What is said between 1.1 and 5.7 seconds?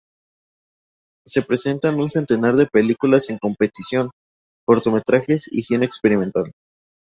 Se presentan un centenar de películas en competición, cortometrajes y